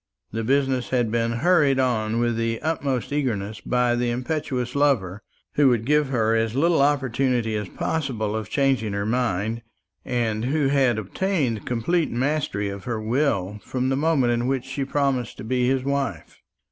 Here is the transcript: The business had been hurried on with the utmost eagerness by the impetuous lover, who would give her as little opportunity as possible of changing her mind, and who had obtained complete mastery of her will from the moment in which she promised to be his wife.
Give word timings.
The 0.31 0.43
business 0.43 0.89
had 0.89 1.11
been 1.11 1.31
hurried 1.45 1.77
on 1.79 2.19
with 2.19 2.35
the 2.35 2.59
utmost 2.63 3.13
eagerness 3.13 3.61
by 3.63 3.93
the 3.93 4.09
impetuous 4.09 4.73
lover, 4.73 5.21
who 5.53 5.69
would 5.69 5.85
give 5.85 6.09
her 6.09 6.35
as 6.35 6.55
little 6.55 6.81
opportunity 6.81 7.55
as 7.55 7.69
possible 7.69 8.35
of 8.35 8.49
changing 8.49 8.93
her 8.93 9.05
mind, 9.05 9.61
and 10.03 10.45
who 10.45 10.69
had 10.69 10.97
obtained 10.97 11.67
complete 11.67 12.09
mastery 12.09 12.67
of 12.67 12.85
her 12.85 12.99
will 12.99 13.59
from 13.63 13.89
the 13.89 13.95
moment 13.95 14.33
in 14.33 14.47
which 14.47 14.65
she 14.65 14.83
promised 14.85 15.37
to 15.37 15.43
be 15.43 15.67
his 15.67 15.83
wife. 15.83 16.41